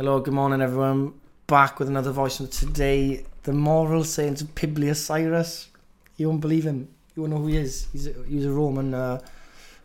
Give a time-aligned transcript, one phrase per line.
[0.00, 1.12] Hello, good morning, everyone.
[1.46, 2.40] Back with another voice.
[2.40, 5.68] And today, the moral saint of Publius Syrus.
[6.16, 6.88] You won't believe him.
[7.14, 7.86] You won't know who he is.
[7.92, 8.94] He's a, he was a Roman.
[8.94, 9.20] Uh,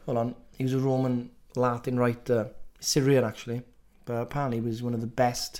[0.05, 0.35] hold on.
[0.57, 2.49] He was a Roman Latin writer,
[2.79, 3.63] Syrian actually,
[4.05, 5.59] but apparently he was one of the best,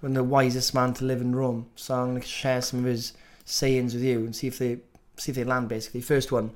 [0.00, 1.70] one of the wisest man to live in Rome.
[1.74, 3.14] So I'm going to share some of his
[3.46, 4.80] sayings with you and see if they
[5.16, 5.70] see if they land.
[5.70, 6.50] Basically, first one.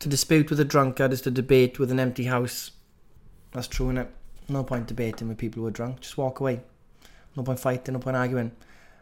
[0.00, 2.72] To dispute with a drunkard is to debate with an empty house.
[3.52, 4.08] That's true, innit?
[4.48, 6.00] No point debating with people who are drunk.
[6.00, 6.60] Just walk away.
[7.36, 8.52] No point fighting, no point arguing.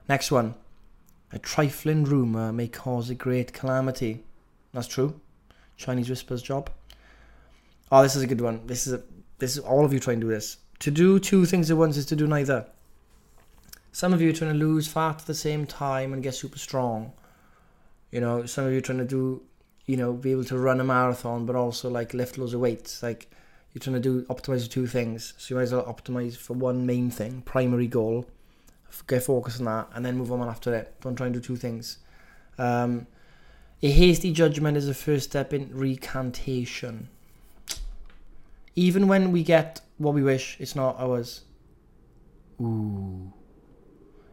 [0.08, 0.54] Next one.
[1.32, 4.24] A trifling rumour may cause a great calamity.
[4.72, 5.20] That's true.
[5.76, 6.70] Chinese whisper's job.
[7.90, 8.66] Oh, this is a good one.
[8.66, 9.02] This is a,
[9.38, 10.58] this is all of you trying to do this.
[10.80, 12.66] To do two things at once is to do neither.
[13.92, 16.58] Some of you are trying to lose fat at the same time and get super
[16.58, 17.12] strong.
[18.10, 19.42] You know, some of you are trying to do,
[19.86, 23.02] you know, be able to run a marathon, but also like lift loads of weights.
[23.02, 23.30] Like
[23.74, 25.34] you're trying to do optimize two things.
[25.36, 28.26] So you might as well optimize for one main thing, primary goal.
[29.08, 30.94] Get focused on that, and then move on after it.
[31.00, 31.98] Don't try and do two things.
[32.56, 33.08] Um,
[33.82, 37.08] a hasty judgment is the first step in recantation.
[38.76, 41.42] Even when we get what we wish, it's not ours.
[42.60, 43.32] Ooh.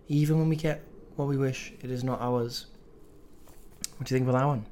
[0.07, 0.83] Even when we get
[1.15, 2.67] what we wish, it is not ours.
[3.97, 4.65] What do you think about that one?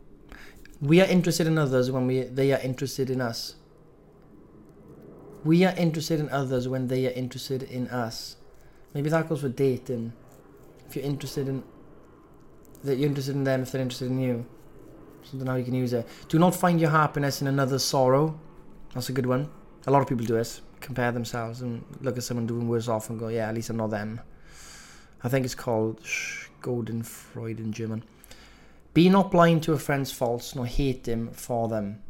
[0.81, 3.55] We are interested in others when we they are interested in us.
[5.43, 8.35] We are interested in others when they are interested in us.
[8.93, 10.13] Maybe that goes for dating.
[10.87, 11.63] If you're interested in
[12.83, 14.45] that you're interested in them if they're interested in you.
[15.23, 16.07] Something how you can use it.
[16.27, 18.39] Do not find your happiness in another's sorrow.
[18.93, 19.49] That's a good one.
[19.85, 20.61] A lot of people do this.
[20.79, 23.77] Compare themselves and look at someone doing worse off and go, yeah, at least I'm
[23.77, 24.21] not them.
[25.23, 28.03] I think it's called Schadenfreude in German.
[28.93, 32.01] Be not blind to a friend's faults, nor hate him for them.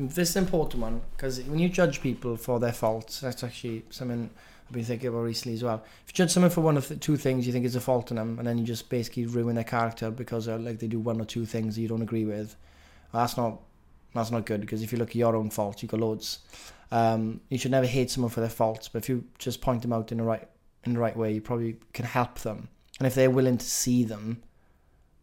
[0.00, 3.84] This is an important one because when you judge people for their faults, that's actually
[3.90, 4.30] something
[4.68, 5.82] I've been thinking about recently as well.
[6.04, 8.12] If you judge someone for one of the two things you think is a fault
[8.12, 11.00] in them, and then you just basically ruin their character because uh, like they do
[11.00, 12.54] one or two things that you don't agree with,
[13.12, 13.60] that's not
[14.14, 14.60] that's not good.
[14.60, 16.38] Because if you look at your own faults, you've got loads.
[16.92, 19.92] Um, you should never hate someone for their faults, but if you just point them
[19.92, 20.46] out in the right
[20.84, 22.68] in the right way, you probably can help them.
[23.00, 24.42] And if they're willing to see them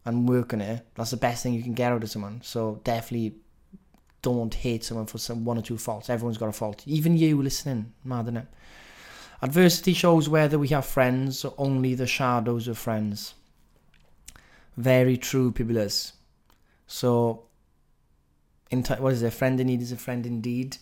[0.04, 2.42] and work on it, that's the best thing you can get out of someone.
[2.42, 3.36] So definitely
[4.26, 6.10] don't hate someone for some one or two faults.
[6.10, 6.82] Everyone's got a fault.
[6.84, 8.46] Even you listening, mad isn't it?
[9.40, 13.34] Adversity shows whether we have friends or only the shadows of friends.
[14.76, 16.14] Very true, Publius.
[16.88, 17.44] So,
[18.68, 19.26] in t- what is it?
[19.26, 20.78] A friend in need is a friend indeed.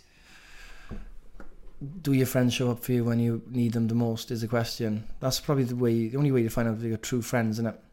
[2.00, 4.30] Do your friends show up for you when you need them the most?
[4.30, 5.06] Is the question.
[5.20, 7.66] That's probably the way, the only way to find out if you're true friends, isn't
[7.66, 7.83] it?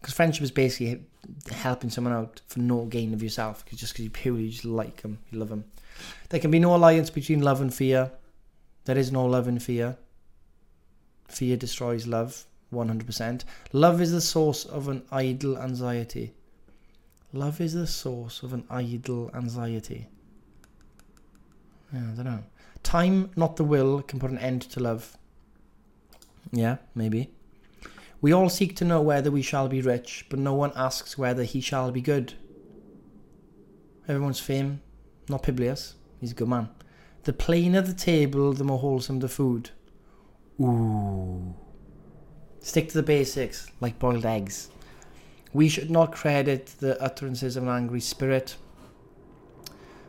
[0.00, 1.04] Because friendship is basically
[1.50, 5.02] helping someone out for no gain of yourself, cause just because you purely just like
[5.02, 5.64] them, you love them.
[6.30, 8.10] There can be no alliance between love and fear.
[8.84, 9.96] There is no love and fear.
[11.28, 13.44] Fear destroys love, 100%.
[13.72, 16.32] Love is the source of an idle anxiety.
[17.32, 20.08] Love is the source of an idle anxiety.
[21.92, 22.44] Yeah, I don't know.
[22.82, 25.16] Time, not the will, can put an end to love.
[26.52, 27.30] Yeah, maybe.
[28.20, 31.44] We all seek to know whether we shall be rich, but no one asks whether
[31.44, 32.34] he shall be good.
[34.06, 34.82] Everyone's fame,
[35.28, 35.94] not Publius.
[36.20, 36.68] He's a good man.
[37.24, 39.70] The plainer the table, the more wholesome the food.
[40.60, 41.54] Ooh.
[42.58, 44.68] Stick to the basics, like boiled eggs.
[45.52, 48.56] We should not credit the utterances of an angry spirit.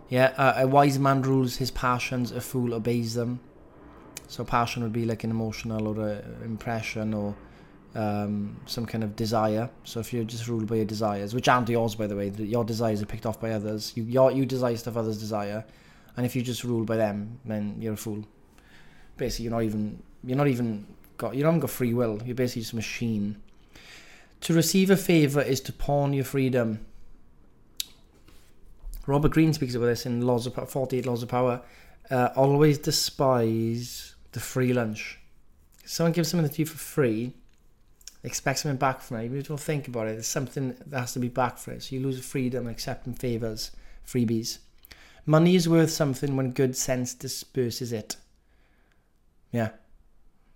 [0.09, 3.39] Yeah, a, a wise man rules his passions, a fool obeys them.
[4.28, 7.35] So passion would be like an emotional or an impression or
[7.96, 9.69] um, some kind of desire.
[9.84, 12.63] So if you're just ruled by your desires, which aren't yours, by the way, your
[12.63, 13.94] desires are picked off by others.
[13.96, 15.66] You your, you desire stuff others desire,
[16.18, 18.25] and if you just ruled by them, then you're a fool.
[19.18, 20.88] Basically, you're not even you're not even
[21.18, 22.22] got you haven't got free will.
[22.25, 23.41] You're basically just a machine.
[24.41, 26.85] To receive a favor is to pawn your freedom.
[29.06, 31.62] Robert Greene speaks about this in Laws of 48 Laws of Power.
[32.09, 35.19] Uh, always despise the free lunch.
[35.85, 37.34] Someone gives something to you for free,
[38.23, 39.32] expect something back from it.
[39.32, 41.84] You don't think about it, there's something that has to be back for it.
[41.84, 43.72] So you lose freedom accepting favors,
[44.06, 44.59] freebies.
[45.26, 48.16] Money is worth something when good sense disperses it.
[49.52, 49.70] Yeah.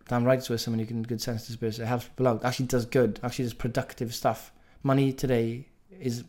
[0.07, 1.83] Damn right it's worth something you can good sense disperse it.
[1.83, 2.45] It helps people out.
[2.45, 3.19] Actually does good.
[3.23, 4.51] Actually does productive stuff.
[4.83, 5.67] Money today
[5.99, 6.23] is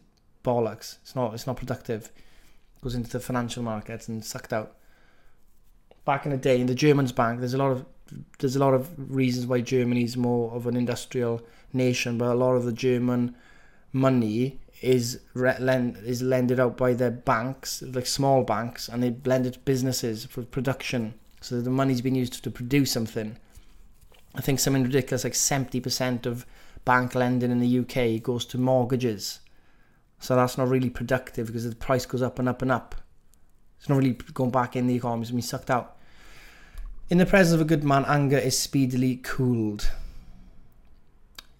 [0.44, 0.96] bollocks.
[1.02, 2.06] It's not it's not productive.
[2.76, 4.76] It goes into the financial markets and sucked out.
[6.04, 7.84] Back in the day in the Germans bank, there's a lot of
[8.38, 11.42] there's a lot of reasons why Germany's more of an industrial
[11.72, 13.34] nation, but a lot of the German
[13.92, 19.10] money is re- lend is lended out by their banks, like small banks, and they
[19.10, 21.14] blend it to businesses for production.
[21.40, 23.38] So the money's been used to produce something.
[24.34, 26.44] I think something ridiculous like 70% of
[26.84, 29.40] bank lending in the UK goes to mortgages.
[30.18, 32.94] So that's not really productive because the price goes up and up and up.
[33.78, 35.95] It's not really going back in the economy, it's been sucked out.
[37.08, 39.92] In the presence of a good man, anger is speedily cooled.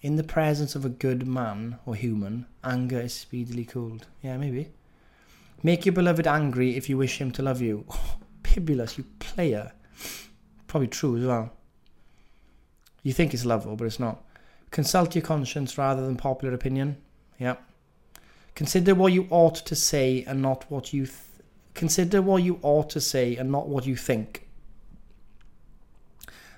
[0.00, 4.08] In the presence of a good man or human, anger is speedily cooled.
[4.22, 4.70] Yeah, maybe.
[5.62, 7.84] Make your beloved angry if you wish him to love you.
[7.94, 9.72] Oh, Pibulus, you player.
[10.66, 11.52] Probably true as well.
[13.04, 14.24] You think it's lovable, but it's not.
[14.72, 16.96] Consult your conscience rather than popular opinion.
[17.38, 17.56] Yeah.
[18.56, 21.06] Consider what you ought to say and not what you.
[21.06, 21.18] Th-
[21.74, 24.45] consider what you ought to say and not what you think.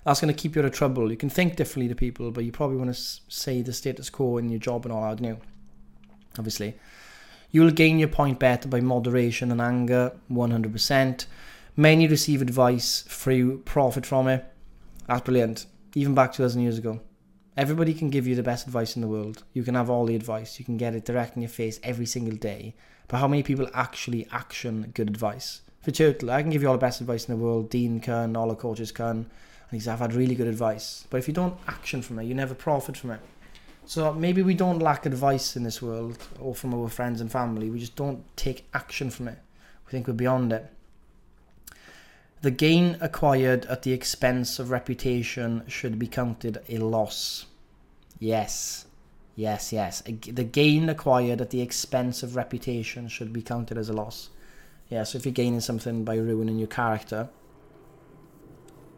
[0.08, 1.10] That's going to keep you out of trouble.
[1.10, 4.38] You can think differently to people, but you probably want to say the status quo
[4.38, 5.36] in your job and all that, new.
[6.38, 6.76] Obviously.
[7.50, 11.26] You will gain your point better by moderation and anger, 100%.
[11.76, 14.46] Many receive advice, few profit from it.
[15.06, 15.66] That's brilliant.
[15.94, 17.00] Even back 2000 years ago.
[17.54, 19.44] Everybody can give you the best advice in the world.
[19.52, 20.58] You can have all the advice.
[20.58, 22.74] You can get it direct in your face every single day.
[23.08, 25.60] But how many people actually action good advice?
[25.82, 27.68] For Churchill, I can give you all the best advice in the world.
[27.68, 29.28] Dean can, all the coaches can.
[29.70, 31.06] And he's, I've had really good advice.
[31.10, 33.20] But if you don't action from it, you never profit from it.
[33.84, 37.70] So maybe we don't lack advice in this world or from our friends and family.
[37.70, 39.38] We just don't take action from it.
[39.86, 40.70] We think we're beyond it.
[42.40, 47.46] The gain acquired at the expense of reputation should be counted a loss.
[48.18, 48.86] Yes.
[49.34, 50.02] Yes, yes.
[50.02, 54.30] The gain acquired at the expense of reputation should be counted as a loss.
[54.88, 57.28] Yeah, so if you're gaining something by ruining your character,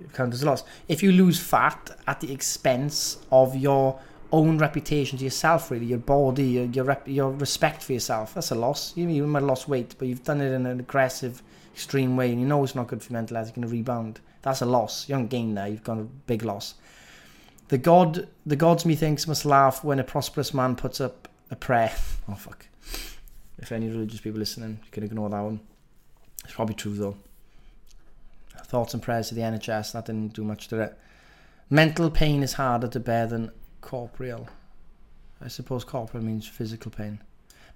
[0.01, 0.65] it counts as a loss.
[0.89, 4.01] If you lose fat at the expense of your
[4.33, 8.51] own reputation to yourself, really, your body, your your, rep, your respect for yourself, that's
[8.51, 8.97] a loss.
[8.97, 11.43] You, might have lost weight, but you've done it in an aggressive,
[11.73, 13.49] extreme way, and you know it's not good for mental health.
[13.49, 14.21] You're going to rebound.
[14.43, 15.09] That's a loss.
[15.09, 15.69] You haven't gained there.
[15.69, 16.75] You've got a big loss.
[17.69, 21.93] The god, the gods methinks must laugh when a prosperous man puts up a prayer.
[22.29, 22.67] Oh fuck!
[23.59, 25.59] If any religious people listening, you can ignore that one.
[26.45, 27.17] It's probably true though.
[28.71, 29.91] Thoughts and prayers to the NHS.
[29.91, 30.97] That didn't do much to it.
[31.71, 33.51] Mental pain is harder to bear than
[33.81, 34.49] corporeal.
[35.43, 37.21] I suppose corporeal means physical pain.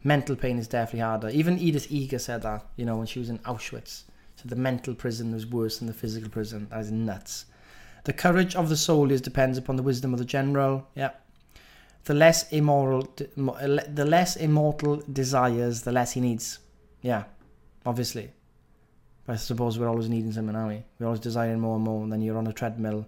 [0.05, 1.31] Mental pain is definitely harder.
[1.31, 4.05] Even Edith Eger said that, you know, when she was in Auschwitz.
[4.37, 6.69] So the mental prison was worse than the physical prison.
[6.70, 7.47] That is nuts.
[8.05, 10.87] The courage of the soldiers depends upon the wisdom of the general.
[10.94, 11.11] Yeah.
[12.05, 16.61] The less immoral, the less immortal desires, the less he needs.
[17.02, 17.25] Yeah,
[17.85, 18.31] obviously.
[19.26, 20.85] But I suppose we're always needing something, aren't we?
[20.99, 23.06] We're always desiring more and more, and then you're on a treadmill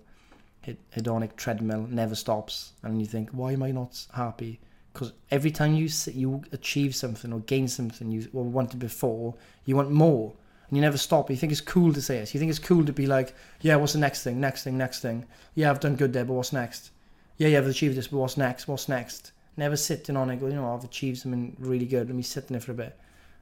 [0.96, 4.60] hedonic treadmill never stops, and you think, why am I not happy?
[4.92, 9.34] Because every time you you achieve something or gain something you wanted before,
[9.64, 10.34] you want more,
[10.68, 11.30] and you never stop.
[11.30, 12.32] You think it's cool to say it.
[12.34, 14.40] You think it's cool to be like, yeah, what's the next thing?
[14.40, 15.26] Next thing, next thing.
[15.54, 16.90] Yeah, I've done good there, but what's next?
[17.36, 18.66] Yeah, yeah, I've achieved this, but what's next?
[18.66, 19.32] What's next?
[19.58, 22.08] Never sitting on it, go, you know, I've achieved something really good.
[22.08, 22.98] Let me sit in it for a bit.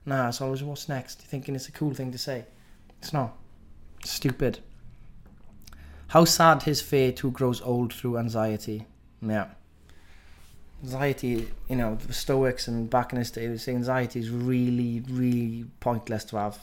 [0.07, 1.21] Nah, it's always what's next.
[1.21, 2.45] You're thinking it's a cool thing to say.
[3.05, 3.37] It's not.
[4.03, 4.61] stupid.
[6.09, 8.87] How sad his fate who grows old through anxiety.
[9.21, 9.49] Yeah.
[10.83, 15.03] Anxiety, you know, the Stoics and back in his day, they say anxiety is really,
[15.11, 16.57] really pointless to have.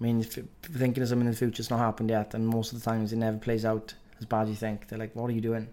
[0.00, 2.72] I mean, if thinking of something in the future, it's not happened yet, and most
[2.72, 4.88] of the times it never plays out as bad as you think.
[4.88, 5.68] They're like, what are you doing?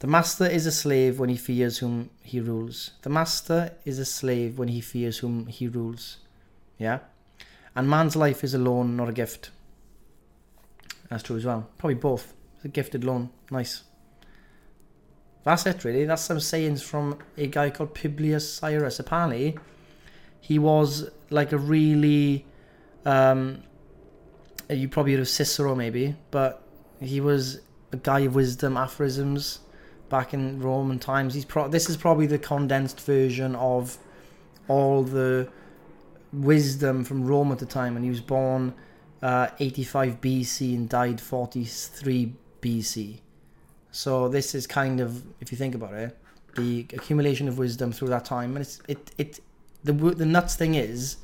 [0.00, 2.92] The master is a slave when he fears whom he rules.
[3.02, 6.16] The master is a slave when he fears whom he rules.
[6.78, 6.98] Yeah?
[7.74, 9.50] And man's life is a loan, not a gift.
[11.08, 11.68] That's true as well.
[11.78, 12.34] Probably both.
[12.56, 13.30] It's a gifted loan.
[13.50, 13.84] Nice.
[15.44, 16.04] That's it, really.
[16.04, 19.00] That's some sayings from a guy called Publius Syrus.
[19.00, 19.58] Apparently,
[20.40, 22.46] he was like a really.
[23.04, 23.62] Um,
[24.68, 26.62] you probably heard of Cicero, maybe, but
[27.00, 27.60] he was
[27.92, 29.60] a guy of wisdom, aphorisms
[30.10, 31.34] back in Roman times.
[31.34, 33.98] He's pro- this is probably the condensed version of
[34.68, 35.48] all the
[36.32, 38.74] wisdom from Rome at the time, and he was born
[39.22, 42.32] uh, 85 BC and died 43
[42.62, 43.20] BC.
[43.92, 46.16] So this is kind of, if you think about it,
[46.56, 49.40] the accumulation of wisdom through that time, and it's it it
[49.84, 51.16] the the nuts thing is,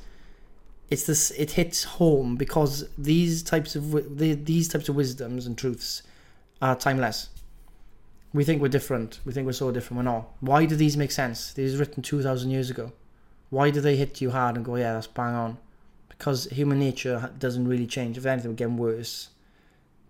[0.89, 6.03] it's this it hits home because these types of these types of wisdoms and truths
[6.61, 7.29] are timeless.
[8.33, 9.19] We think we're different.
[9.25, 9.97] We think we're so different.
[9.97, 10.29] We're not.
[10.39, 11.53] Why do these make sense?
[11.53, 12.91] These were written two thousand years ago.
[13.49, 15.57] Why do they hit you hard and go, yeah, that's bang on?
[16.17, 18.17] because human nature doesn't really change.
[18.17, 19.29] If anything, we're getting worse.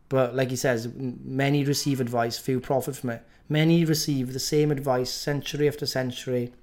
[0.10, 3.24] But like he says, many receive advice, few profit from it.
[3.50, 6.54] Many receive the same advice century after century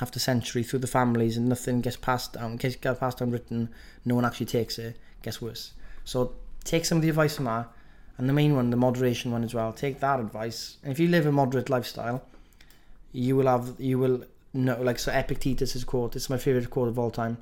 [0.00, 2.56] after century through the families, and nothing gets passed down.
[2.56, 3.68] Gets passed down written.
[4.04, 4.96] No one actually takes it.
[5.22, 5.72] Gets worse.
[6.04, 6.32] So
[6.64, 7.70] take some of the advice from that,
[8.18, 9.72] and the main one, the moderation one as well.
[9.72, 12.24] Take that advice, and if you live a moderate lifestyle,
[13.12, 14.24] you will have you will
[14.54, 15.12] know like so.
[15.12, 16.16] Epictetus' is quote.
[16.16, 17.38] It's my favorite quote of all time.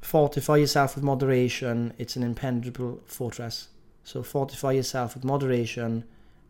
[0.00, 1.94] Fortify yourself with moderation.
[1.98, 3.68] It's an impenetrable fortress.
[4.02, 6.04] So fortify yourself with moderation.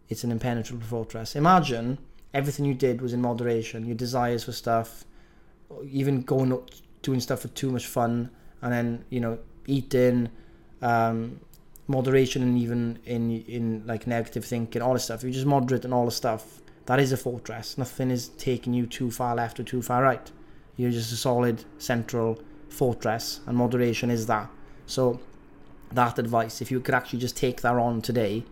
[0.09, 1.37] It's an impenetrable fortress.
[1.37, 1.99] Imagine
[2.33, 3.87] everything you did was in moderation.
[3.87, 5.05] Your desires for stuff,
[5.85, 6.71] even going up,
[7.03, 10.31] doing stuff for too much fun, and then you know eating,
[10.83, 11.41] um,
[11.87, 15.23] moderation, and even in in like negative thinking, all this stuff.
[15.23, 17.79] You just moderate and all the stuff, that is a fortress.
[17.79, 20.31] Nothing is taking you too far left or too far right.
[20.77, 24.51] You're just a solid central fortress, and moderation is that.
[24.87, 25.21] So
[25.93, 28.45] that advice, if you could actually just take that on today,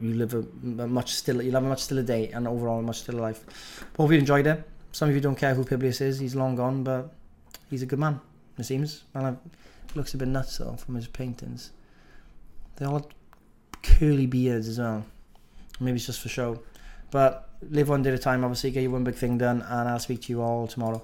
[0.00, 2.82] you live a, a much still you'll have a much stiller day and overall a
[2.82, 3.84] much stiller life.
[3.96, 4.66] Hope you enjoyed it.
[4.92, 7.12] Some of you don't care who Publius is, he's long gone, but
[7.68, 8.20] he's a good man,
[8.58, 9.04] it seems.
[9.14, 9.38] And
[9.94, 11.70] looks a bit nuts though from his paintings.
[12.76, 13.06] They all have
[13.82, 15.04] curly beards as well.
[15.80, 16.60] Maybe it's just for show.
[17.10, 19.88] But live one day at a time, obviously, get your one big thing done, and
[19.88, 21.02] I'll speak to you all tomorrow.